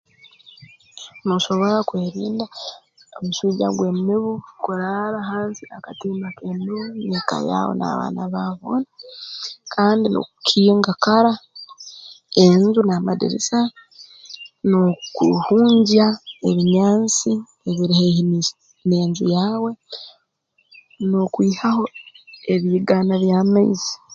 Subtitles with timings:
[1.25, 2.45] Noosobora kwerinda
[3.17, 4.31] omuswija gw'emibu
[4.63, 8.91] kuraara hansi y'akatimba k'emibu n'eka yaawe n'abaana baawe boona
[9.73, 11.33] kandi n'okukinga kara
[12.45, 13.59] enju n'amadirisa
[14.69, 16.07] n'okuhungya
[16.49, 17.33] ebinyansi
[17.69, 18.23] ebiri haihi
[18.87, 19.71] n'enju yaawe
[21.09, 21.83] n'okwihaho
[22.53, 23.93] ebiigaana by'amaizi